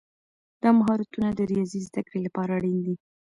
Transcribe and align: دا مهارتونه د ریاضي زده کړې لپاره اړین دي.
دا 0.61 0.69
مهارتونه 0.79 1.27
د 1.33 1.39
ریاضي 1.51 1.79
زده 1.87 2.01
کړې 2.07 2.19
لپاره 2.27 2.51
اړین 2.57 2.77
دي. 2.85 2.95